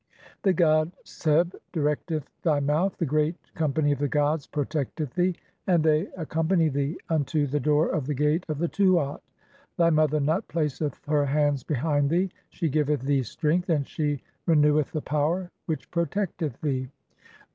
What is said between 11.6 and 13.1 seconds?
behind thee, she giveth